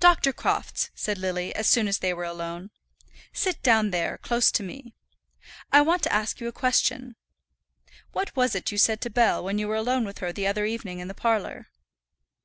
[0.00, 0.32] "Dr.
[0.32, 2.70] Crofts," said Lily, as soon as they were alone.
[3.32, 4.94] "Sit down there, close to me.
[5.70, 7.14] I want to ask you a question.
[8.10, 10.64] What was it you said to Bell when you were alone with her the other
[10.64, 11.68] evening in the parlour?"